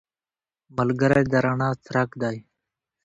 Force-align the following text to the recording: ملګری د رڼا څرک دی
ملګری 0.77 1.23
د 1.31 1.33
رڼا 1.43 1.69
څرک 1.85 2.09
دی 2.21 2.37